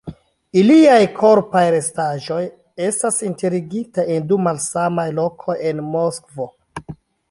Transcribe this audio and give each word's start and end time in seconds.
Iliaj 0.61 1.01
korpaj 1.19 1.61
restaĵoj 1.75 2.39
estas 2.87 3.23
enterigitaj 3.31 4.09
en 4.17 4.29
du 4.33 4.43
malsamaj 4.49 5.09
lokoj 5.23 5.63
en 5.73 5.89
Moskvo. 5.97 6.55